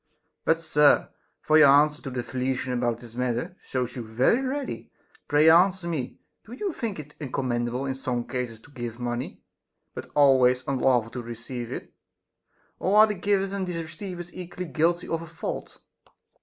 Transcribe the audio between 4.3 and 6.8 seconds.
ready,— pray answer me, do you